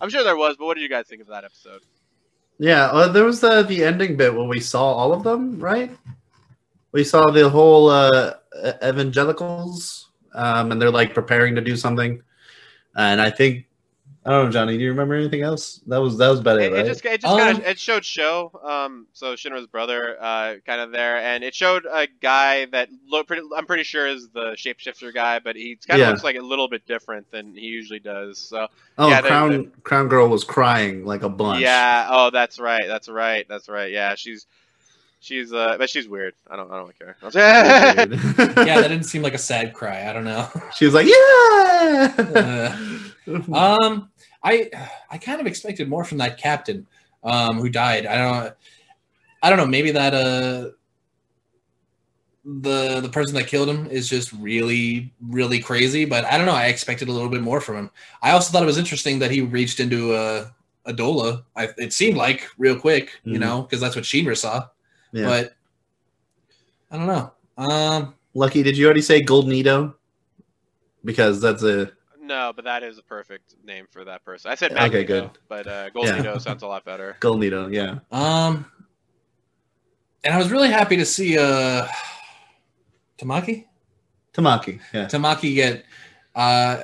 [0.00, 1.82] Uh, I'm sure there was, but what did you guys think of that episode?
[2.58, 5.90] Yeah, uh, there was the the ending bit where we saw all of them, right?
[6.92, 8.34] We saw the whole uh,
[8.82, 12.22] evangelicals, um, and they're like preparing to do something,
[12.96, 13.66] and I think
[14.26, 14.76] I don't know, Johnny.
[14.76, 15.80] Do you remember anything else?
[15.86, 16.84] That was that was about it, It, right?
[16.84, 20.54] it just it just kind Um, of it showed show um so Shinra's brother uh
[20.66, 24.28] kind of there and it showed a guy that look pretty I'm pretty sure is
[24.30, 26.10] the shapeshifter guy but he kind of Yeah.
[26.10, 28.66] looks like a little bit different than he usually does so
[28.98, 31.60] oh, yeah, they- Crown Crown Girl was crying like a bunch.
[31.60, 34.46] yeah oh that's right that's right that's right yeah she's
[35.20, 39.34] she's uh but she's weird I don't I don't care yeah, that didn't seem like
[39.34, 40.08] a sad cry.
[40.08, 40.48] I don't know.
[40.74, 42.76] she was like, yeah.
[43.52, 44.08] Um,
[44.46, 44.70] I
[45.10, 46.86] I kind of expected more from that captain,
[47.24, 48.06] um, who died.
[48.06, 48.54] I don't,
[49.42, 49.66] I don't know.
[49.66, 50.70] Maybe that uh,
[52.44, 56.04] the the person that killed him is just really really crazy.
[56.04, 56.52] But I don't know.
[56.54, 57.90] I expected a little bit more from him.
[58.22, 60.54] I also thought it was interesting that he reached into a
[60.86, 61.42] a Dola.
[61.56, 63.40] I, it seemed like real quick, you Mhm.
[63.40, 64.68] know, because that's what Shinra saw.
[65.12, 65.24] yeah.
[65.26, 65.56] But
[66.92, 67.32] I don't know.
[67.58, 69.94] Um, Lucky, did you already say Goldnito?
[71.04, 71.90] Because that's a
[72.26, 75.30] no but that is a perfect name for that person I said Okay, good.
[75.48, 77.72] but uh Goldito sounds a lot better Goldito.
[77.72, 77.98] Yeah.
[78.10, 78.66] Um,
[80.24, 81.86] and I was really happy to see uh,
[83.18, 83.66] Tamaki
[84.34, 84.80] Tamaki.
[84.92, 85.06] Yeah.
[85.06, 85.84] Tamaki get
[86.34, 86.82] uh,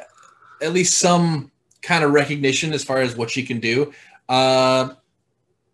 [0.63, 1.51] at least some
[1.83, 3.93] kind of recognition as far as what she can do.
[4.29, 4.91] Uh,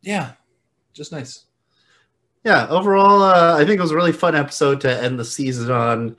[0.03, 0.33] yeah,
[0.95, 1.45] just nice.
[2.43, 2.67] Yeah.
[2.69, 6.17] Overall, uh, I think it was a really fun episode to end the season on.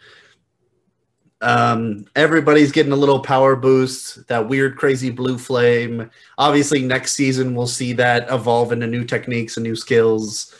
[1.41, 4.27] Um, everybody's getting a little power boost.
[4.27, 6.09] That weird, crazy blue flame.
[6.37, 10.53] Obviously, next season we'll see that evolve into new techniques and new skills.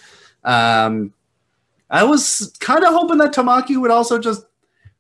[0.44, 1.14] Um,
[1.90, 4.46] I was kind of hoping that Tamaki would also just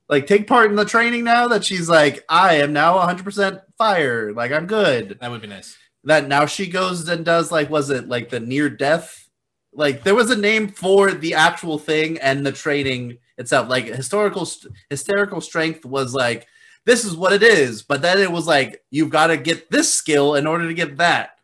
[0.10, 4.34] like take part in the training now that she's like, I am now 100% fire.
[4.34, 5.18] Like, I'm good.
[5.22, 5.78] That would be nice.
[6.04, 9.30] That now she goes and does like, was it like the near death?
[9.72, 13.69] Like, there was a name for the actual thing and the training itself.
[13.69, 14.47] Like, historical,
[14.89, 16.47] hysterical strength was like,
[16.86, 17.82] this is what it is.
[17.82, 20.97] But then it was like, you've got to get this skill in order to get
[20.97, 21.39] that.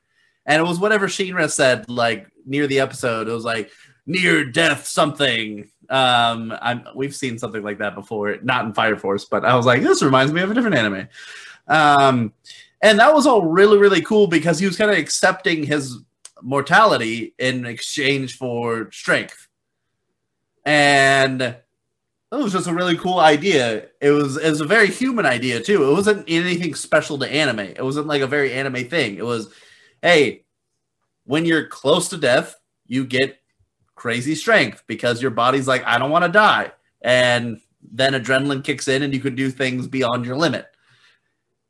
[0.45, 3.27] And it was whatever Shinra said, like near the episode.
[3.27, 3.71] It was like
[4.05, 5.69] near death something.
[5.89, 9.65] Um, I'm, we've seen something like that before, not in Fire Force, but I was
[9.65, 11.07] like, this reminds me of a different anime.
[11.67, 12.33] Um,
[12.81, 15.97] and that was all really, really cool because he was kind of accepting his
[16.41, 19.47] mortality in exchange for strength.
[20.65, 21.55] And
[22.39, 23.87] it was just a really cool idea.
[24.01, 25.89] It was it was a very human idea too.
[25.89, 27.59] It wasn't anything special to anime.
[27.59, 29.17] It wasn't like a very anime thing.
[29.17, 29.53] It was,
[30.01, 30.45] hey,
[31.25, 32.55] when you're close to death,
[32.87, 33.39] you get
[33.95, 36.71] crazy strength because your body's like, I don't want to die.
[37.01, 37.59] And
[37.91, 40.67] then adrenaline kicks in and you can do things beyond your limit.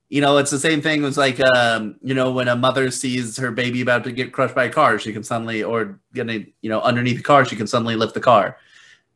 [0.10, 3.38] You know, it's the same thing as like, um, you know, when a mother sees
[3.38, 6.69] her baby about to get crushed by a car, she can suddenly, or getting, you
[6.69, 8.58] know, underneath the car, she can suddenly lift the car.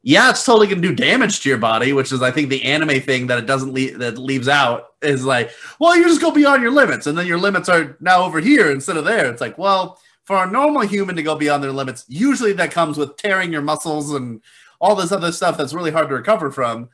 [0.02, 3.02] Yeah, it's totally gonna do damage to your body, which is, I think, the anime
[3.02, 6.62] thing that it doesn't leave that leaves out is like, well, you just go beyond
[6.64, 9.30] your limits, and then your limits are now over here instead of there.
[9.30, 12.98] It's like, well, for a normal human to go beyond their limits, usually that comes
[12.98, 14.42] with tearing your muscles and
[14.80, 16.90] all this other stuff that's really hard to recover from.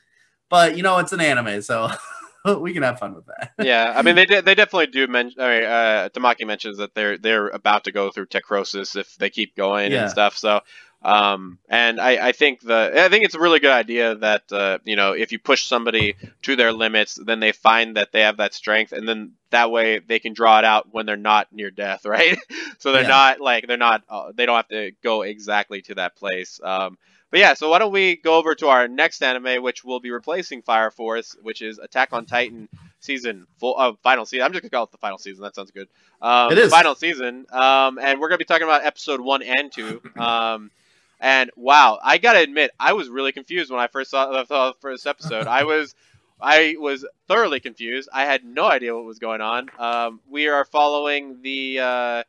[0.49, 1.89] But you know, it's an anime, so
[2.59, 3.51] we can have fun with that.
[3.59, 5.41] yeah, I mean they de- they definitely do mention.
[5.41, 9.29] I mean, uh, Tamaki mentions that they're they're about to go through techrosis if they
[9.29, 10.03] keep going Yeah.
[10.03, 10.37] and stuff.
[10.37, 10.61] So,
[11.05, 14.79] um, and I, I think the I think it's a really good idea that uh,
[14.85, 18.37] you know if you push somebody to their limits, then they find that they have
[18.37, 21.71] that strength, and then that way they can draw it out when they're not near
[21.71, 22.37] death, right?
[22.79, 23.07] so they're Yeah.
[23.07, 26.59] not like they're not uh, they don't have to go exactly to that place.
[26.63, 26.97] Um,
[27.31, 30.11] but yeah, so why don't we go over to our next anime, which will be
[30.11, 34.45] replacing Fire Force, which is Attack on Titan season full uh, final season.
[34.45, 35.43] I'm just gonna call it the final season.
[35.43, 35.87] That sounds good.
[36.21, 36.71] Um, It is.
[36.71, 40.01] final season, um, and we're gonna be talking about episode one and two.
[40.17, 40.71] Um,
[41.19, 45.07] and wow, I gotta admit, I was really confused when I first saw, the first
[45.07, 45.47] episode.
[45.47, 45.95] I was,
[46.41, 48.09] I was thoroughly confused.
[48.13, 49.69] I had no idea what was going on.
[49.79, 52.23] Um, we are following the uh,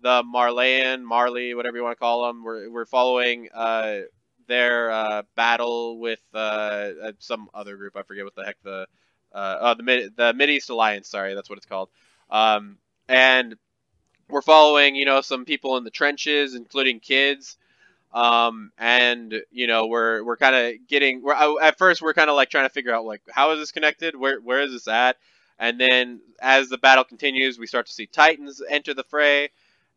[0.00, 2.42] the Marleyan, Marley, whatever you want to call them.
[2.42, 4.00] We're we're following uh,
[4.46, 7.96] their uh, battle with uh, uh, some other group.
[7.96, 8.86] I forget what the heck the
[9.32, 11.08] uh, oh the Mid the Alliance.
[11.08, 11.90] Sorry, that's what it's called.
[12.30, 13.56] Um, and
[14.28, 17.56] we're following you know some people in the trenches, including kids.
[18.12, 22.36] Um, and you know we're we're kind of getting we're at first we're kind of
[22.36, 24.16] like trying to figure out like how is this connected?
[24.16, 25.16] Where where is this at?
[25.58, 29.50] And then as the battle continues, we start to see Titans enter the fray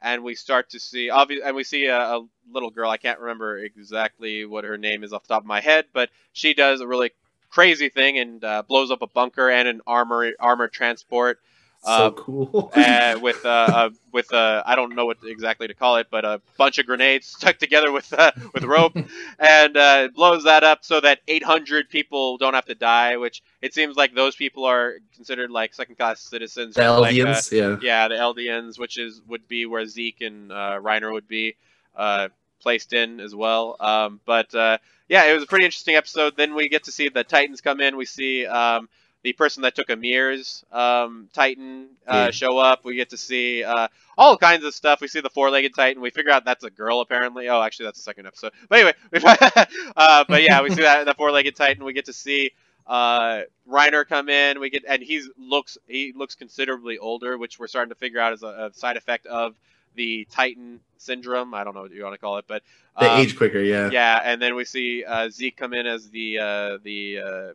[0.04, 3.20] and we start to see obvious and we see a, a little girl i can't
[3.20, 6.82] remember exactly what her name is off the top of my head but she does
[6.82, 7.12] a really
[7.50, 11.40] crazy thing and uh, blows up a bunker and an armor armor transport
[11.84, 12.72] So Uh, cool.
[12.76, 16.24] uh, with uh, uh, with uh, I don't know what exactly to call it, but
[16.24, 18.96] a bunch of grenades stuck together with uh, with rope,
[19.40, 23.18] and uh, blows that up so that 800 people don't have to die.
[23.18, 26.76] Which it seems like those people are considered like second class citizens.
[26.76, 27.16] the like,
[27.52, 27.78] uh, yeah.
[27.82, 31.56] yeah, the Eldians, which is would be where Zeke and uh, Reiner would be
[31.96, 32.30] uh,
[32.62, 33.76] placed in as well.
[33.80, 34.78] Um, but uh,
[35.10, 36.36] yeah, it was a pretty interesting episode.
[36.38, 37.98] Then we get to see the Titans come in.
[37.98, 38.88] We see um,
[39.24, 42.84] the person that took Ymir's um, Titan uh, show up.
[42.84, 45.02] We get to see uh, all kinds of stuff.
[45.02, 46.02] We see the four-legged Titan.
[46.02, 47.48] We figure out that's a girl apparently.
[47.50, 48.52] Oh, actually, that's the second episode.
[48.68, 48.94] But anyway,
[49.96, 51.84] uh, but yeah, we see that the four-legged Titan.
[51.86, 52.52] We get to see
[52.86, 54.60] uh, Reiner come in.
[54.60, 58.34] We get and he's looks he looks considerably older, which we're starting to figure out
[58.34, 59.56] is a, a side effect of
[59.96, 61.54] the Titan syndrome.
[61.54, 62.64] I don't know what you want to call it, but
[63.00, 63.90] They um, age quicker, yeah.
[63.92, 67.54] yeah, and then we see uh, Zeke come in as the uh, the uh,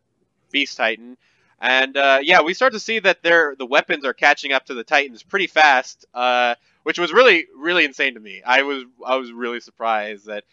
[0.50, 1.16] Beast Titan,
[1.60, 4.74] and uh, yeah, we start to see that their the weapons are catching up to
[4.74, 8.42] the Titans pretty fast, uh, which was really really insane to me.
[8.44, 10.44] I was I was really surprised that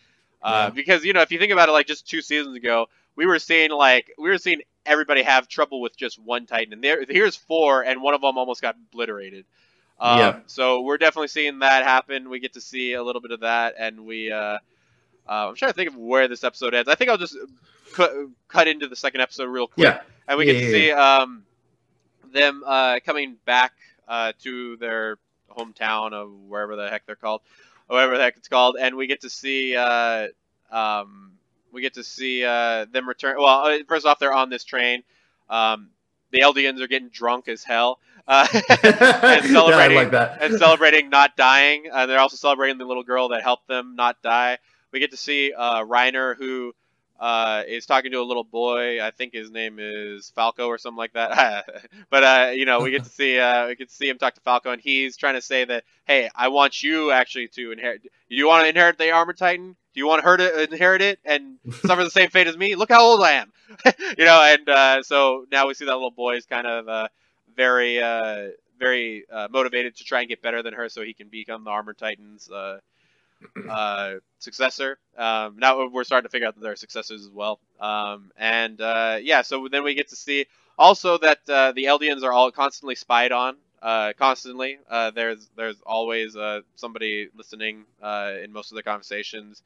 [0.41, 0.69] uh, Yeah.
[0.71, 3.39] because you know if you think about it, like just two seasons ago, we were
[3.39, 7.35] seeing like we were seeing everybody have trouble with just one Titan, and there here's
[7.35, 9.45] four, and one of them almost got obliterated.
[9.99, 10.39] Um, Yeah.
[10.47, 12.29] So we're definitely seeing that happen.
[12.29, 14.31] We get to see a little bit of that, and we.
[14.31, 14.57] Uh,
[15.27, 16.87] uh, I'm trying to think of where this episode ends.
[16.87, 17.35] I think I'll just
[17.93, 18.11] cut,
[18.47, 20.01] cut into the second episode real quick, Yeah.
[20.27, 21.43] And we Yeah, get to see um,
[22.31, 23.73] them uh, coming back
[24.07, 25.17] uh, to their
[25.49, 27.41] hometown of wherever the heck they're called,
[27.87, 30.27] whatever the heck it's called, and we get to see uh,
[30.71, 31.33] um,
[31.71, 33.35] we get to see uh, them return.
[33.37, 35.03] Well, uh, first off, they're on this train.
[35.49, 35.89] Um,
[36.31, 37.99] the Eldians are getting drunk as hell.
[38.27, 40.41] Uh, and celebrating- I like that.
[40.41, 41.85] and celebrating not dying.
[41.91, 44.57] Uh, they're also celebrating the little girl that helped them not die.
[44.91, 46.73] We get to see uh, Reiner, who
[47.19, 49.01] uh, is talking to a little boy.
[49.01, 51.69] I think his name is Falco or something like that.
[52.09, 54.35] but uh, you know, we get to see uh, we get to see him talk
[54.35, 58.03] to Falco, and he's trying to say that, hey, I want you actually to inherit.
[58.03, 59.75] Do you want to inherit the armor titan?
[59.93, 62.75] Do you want her to inherit it and suffer the same fate as me?
[62.75, 63.53] Look how old I am.
[64.17, 67.07] you know, and uh, so now we see that little boy is kind of uh,
[67.55, 71.29] very uh, very uh, motivated to try and get better than her so he can
[71.29, 72.79] become the armor titan's uh,
[73.69, 74.97] uh, successor.
[75.17, 77.59] Um, now we're starting to figure out that they're successors as well.
[77.79, 80.45] Um, and uh, yeah so then we get to see
[80.77, 84.77] also that uh, the eldians are all constantly spied on uh, constantly.
[84.89, 86.35] Uh, there's there's always
[86.75, 89.61] somebody listening in most of the conversations.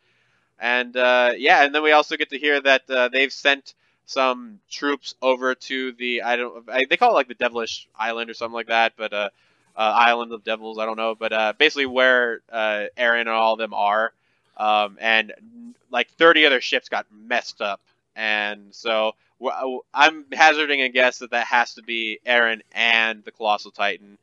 [0.59, 3.73] And yeah and then we also get to hear that they've sent
[4.05, 8.29] some troops over to the I don't I, they call it like the Devilish Island
[8.29, 9.31] or something like that, but
[9.83, 13.59] Island of Devils I don't know, but uh, basically where uh, Eren and all of
[13.59, 14.13] them are,
[14.57, 15.33] um, and
[15.91, 17.81] like 30 other ships got messed up,
[18.15, 19.13] and so
[19.93, 24.17] I'm hazarding a guess that that has to be Eren and the Colossal Titan.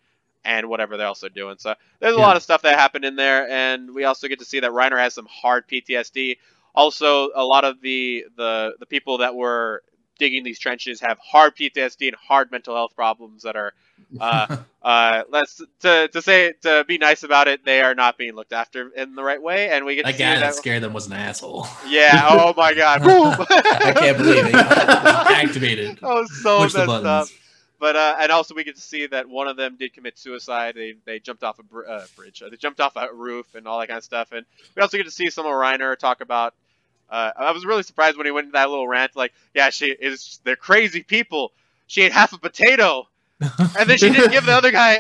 [0.44, 2.22] And whatever else they're also doing, so there's a Yeah.
[2.22, 4.98] lot of stuff that happened in there, and we also get to see that Reiner
[4.98, 6.36] has some hard PTSD
[6.74, 9.84] also a lot of the the the people that were
[10.18, 13.74] digging these trenches have hard PTSD and hard mental health problems that are
[14.20, 18.34] uh, uh, let's to to say to be nice about it they are not being
[18.34, 20.82] looked after in the right way and we get to That guy that that scared
[20.82, 21.66] them was an asshole.
[21.88, 24.54] yeah oh my god I can't believe it.
[24.54, 25.98] Activated.
[26.02, 27.28] Oh, so Push messed up
[27.78, 30.74] but uh, and also we get to see that one of them did commit suicide.
[30.74, 32.42] They they jumped off a br- uh, bridge.
[32.48, 34.32] They jumped off a roof and all that kind of stuff.
[34.32, 36.54] And we also get to see some of Reiner talk about.
[37.08, 39.86] Uh, I was really surprised when he went into that little rant, like, "Yeah, she
[39.88, 40.40] is.
[40.42, 41.52] They're crazy people.
[41.86, 43.08] She ate half a potato,
[43.40, 44.98] and then she didn't give the other guy.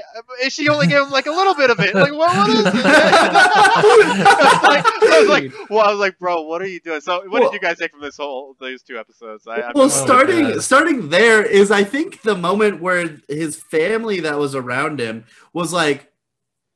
[0.50, 1.94] She only gave him like a little bit of it.
[1.94, 2.36] Like, what?
[2.36, 2.72] What is it?
[2.74, 7.00] I was like, I was like, well, I was like, bro, what are you doing?
[7.00, 9.46] So, what Well- did you guys take from this whole these two episodes?
[9.46, 10.62] I, I'm well, starting God.
[10.62, 15.72] starting there is, I think, the moment where his family that was around him was
[15.72, 16.12] like,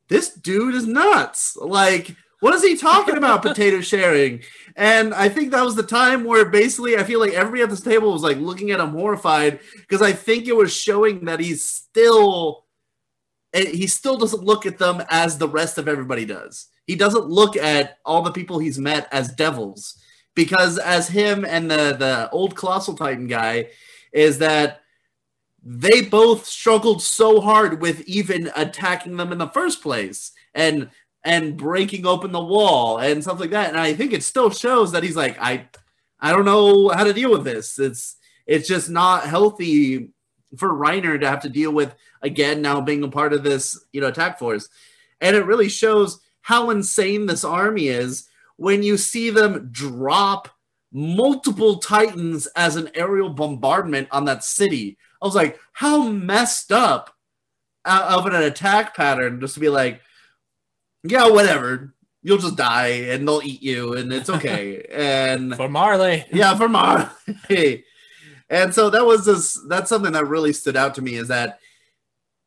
[0.08, 1.56] "This dude is nuts!
[1.56, 3.42] Like, what is he talking about?
[3.42, 4.42] potato sharing?"
[4.76, 7.80] And I think that was the time where basically I feel like everybody at this
[7.80, 11.62] table was like looking at him horrified because I think it was showing that he's
[11.62, 12.64] still,
[13.52, 16.68] eh, he still doesn't look at them as the rest of everybody does.
[16.86, 20.00] He doesn't look at all the people he's met as devils
[20.34, 23.68] because as him and the the old colossal titan guy
[24.12, 24.80] is that
[25.62, 30.90] they both struggled so hard with even attacking them in the first place and
[31.24, 33.68] and breaking open the wall and stuff like that.
[33.68, 35.66] And i think it still shows that he's like i
[36.20, 37.78] i don't know how to deal with this.
[37.78, 40.10] It's it's just not healthy
[40.56, 44.00] for reiner to have to deal with again now being a part of this you
[44.00, 44.68] know attack force.
[45.20, 50.48] And it really shows how insane this army is when you see them drop
[50.92, 54.98] multiple titans as an aerial bombardment on that city.
[55.22, 57.14] I was like, how messed up
[57.84, 60.00] uh, of an attack pattern just to be like,
[61.02, 61.94] yeah, whatever.
[62.22, 64.84] You'll just die and they'll eat you and it's okay.
[64.92, 66.24] and For Marley.
[66.32, 67.84] yeah, for Marley.
[68.50, 71.60] and so that was this that's something that really stood out to me is that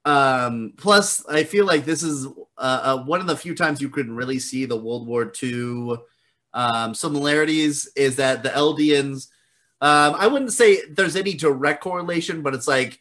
[0.05, 3.89] um plus I feel like this is uh, uh, one of the few times you
[3.89, 5.95] could really see the World War II
[6.53, 9.29] um, similarities is that the Eldians
[9.81, 12.99] um, I wouldn't say there's any direct correlation, but it's like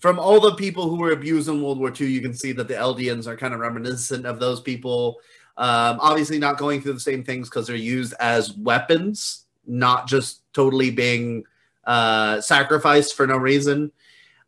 [0.00, 2.68] from all the people who were abused in World War II, you can see that
[2.68, 5.20] the Eldians are kind of reminiscent of those people.
[5.56, 10.42] Um, obviously, not going through the same things because they're used as weapons, not just
[10.54, 11.44] totally being
[11.84, 13.92] uh, sacrificed for no reason.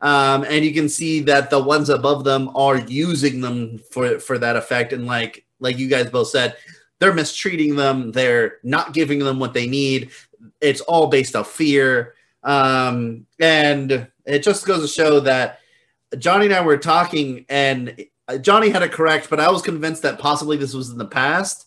[0.01, 4.39] Um, and you can see that the ones above them are using them for for
[4.39, 4.93] that effect.
[4.93, 6.57] And like like you guys both said,
[6.99, 8.11] they're mistreating them.
[8.11, 10.11] They're not giving them what they need.
[10.61, 12.15] It's all based off fear.
[12.43, 15.61] Um, and it just goes to show that
[16.19, 18.07] Johnny and I were talking, and
[18.41, 21.67] Johnny had it correct, but I was convinced that possibly this was in the past.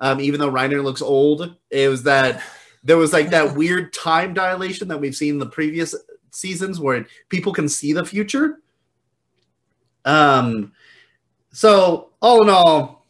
[0.00, 2.42] Um, even though Reiner looks old, it was that
[2.82, 5.94] there was like that weird time dilation that we've seen in the previous
[6.32, 8.58] seasons where people can see the future.
[10.04, 10.72] Um,
[11.52, 13.06] so all in all,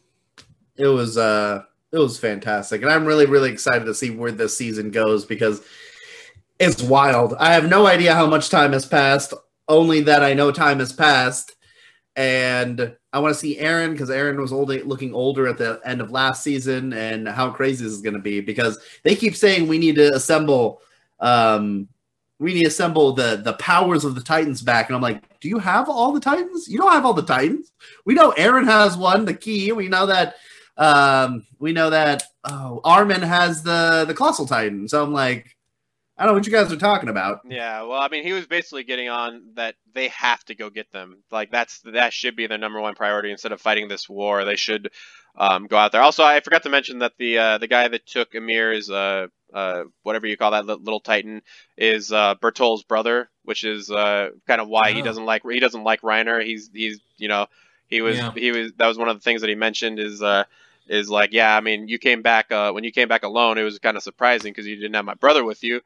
[0.76, 4.56] it was uh it was fantastic, and I'm really really excited to see where this
[4.56, 5.62] season goes because
[6.62, 7.34] it's wild.
[7.40, 9.34] I have no idea how much time has passed.
[9.68, 11.56] Only that I know time has passed,
[12.14, 16.00] and I want to see Eren because Eren was old, looking older at the end
[16.00, 19.66] of last season, and how crazy this is going to be because they keep saying
[19.66, 20.82] we need to assemble,
[21.20, 21.88] um,
[22.38, 25.48] we need to assemble the the powers of the Titans back, and I'm like, do
[25.48, 26.68] you have all the Titans?
[26.68, 27.72] You don't have all the Titans.
[28.04, 29.72] We know Eren has one, the key.
[29.72, 30.36] We know that,
[30.76, 34.88] um, we know that oh, Armin has the the Colossal Titan.
[34.88, 35.56] So I'm like,
[36.18, 37.40] I don't know what you guys are talking about.
[37.48, 40.90] Yeah, well, I mean, he was basically getting on that they have to go get
[40.92, 41.22] them.
[41.30, 44.44] Like that's that should be their number one priority instead of fighting this war.
[44.44, 44.90] They should
[45.36, 46.02] um, go out there.
[46.02, 49.84] Also, I forgot to mention that the uh, the guy that took Ymir's uh, uh,
[50.02, 51.40] whatever you call that little Titan
[51.78, 55.04] is uh, Bertolt's brother, which is uh, kind of why he Oh.
[55.04, 56.44] doesn't like he doesn't like Reiner.
[56.44, 57.46] He's he's you know
[57.88, 58.32] he was Yeah.
[58.34, 60.22] he was that was one of the things that he mentioned is.
[60.22, 60.44] Uh,
[60.88, 63.56] is like, yeah, I mean, you came back uh, when you came back alone.
[63.56, 65.80] It was kind of surprising because you didn't have my brother with you,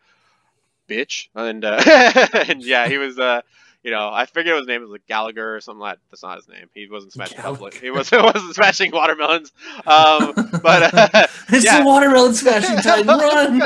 [0.89, 1.29] bitch.
[1.35, 1.83] And uh,
[2.49, 3.19] and yeah, he was.
[3.19, 3.43] Uh,
[3.83, 5.99] you know, I forget his name was like Gallagher or something like.
[6.11, 6.69] That's not his name.
[6.75, 7.75] He wasn't smashing public.
[7.75, 9.53] He was wasn't smashing watermelons.
[9.87, 11.09] Um, but uh,
[11.51, 11.79] It's Yeah.
[11.81, 13.07] the watermelon smashing Titan.
[13.07, 13.63] Run!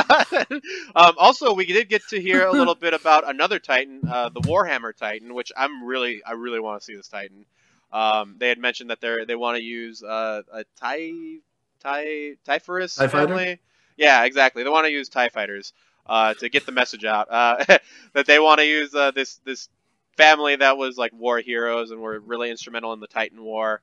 [0.94, 4.42] um, also, we did get to hear a little bit about another Titan, uh, the
[4.42, 7.46] Warhammer Titan, which I'm really, I really want to see this Titan.
[7.90, 11.38] Um, they had mentioned that they they want to use uh, a Tie
[11.83, 13.59] Tie Typhorus family.
[13.96, 14.64] Yeah, exactly.
[14.64, 15.72] They want to use Tie fighters
[16.10, 17.64] uh, to get the message out uh,
[18.12, 19.68] that they want to use uh, this this
[20.16, 23.80] family that was like war heroes and were really instrumental in the Titan War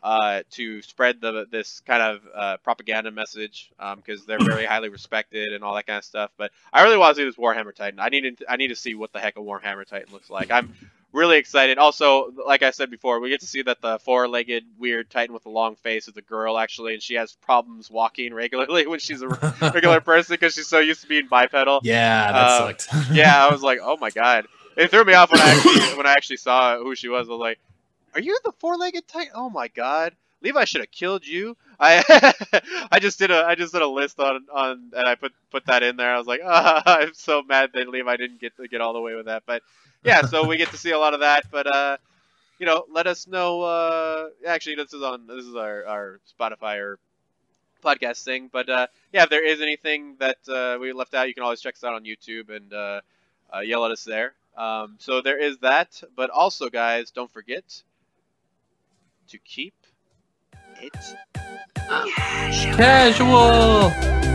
[0.00, 5.52] uh, to spread the this kind of uh, propaganda message because they're very highly respected
[5.52, 6.30] and all that kind of stuff.
[6.36, 7.98] But I really want to see this Warhammer Titan.
[7.98, 10.52] I need to, I need to see what the heck a Warhammer Titan looks like.
[10.52, 10.72] I'm
[11.14, 11.78] really excited.
[11.78, 15.46] Also, like I said before, we get to see that the four-legged weird Titan with
[15.46, 19.22] a long face is a girl actually, and she has problems walking regularly when she's
[19.22, 19.28] a
[19.72, 22.88] regular person because she's so used to being bipedal Yeah, that Uh, sucked.
[23.14, 24.46] yeah, I was like, oh my god.
[24.76, 27.28] It threw me off when I actually when I actually saw who she was.
[27.28, 27.58] I was like,
[28.14, 29.32] are you the four-legged titan?
[29.34, 30.14] Oh my god.
[30.44, 31.56] Levi should have killed you.
[31.80, 32.04] I
[32.92, 35.66] I just did a I just did a list on on and I put put
[35.66, 36.14] that in there.
[36.14, 39.00] I was like, ah, I'm so mad that Levi didn't get to get all the
[39.00, 39.44] way with that.
[39.46, 39.62] But
[40.04, 41.46] yeah, so we get to see a lot of that.
[41.50, 41.98] But uh,
[42.58, 43.62] you know, let us know.
[43.62, 46.98] Uh, actually, this is on this is our our Spotify or
[47.84, 48.50] podcast thing.
[48.52, 51.60] But uh, yeah, if there is anything that uh, we left out, you can always
[51.60, 53.00] check us out on YouTube and uh,
[53.54, 54.34] uh, yell at us there.
[54.56, 56.02] Um, so there is that.
[56.16, 57.82] But also, guys, don't forget
[59.28, 59.74] to keep
[60.80, 61.16] it
[62.76, 64.33] Casual.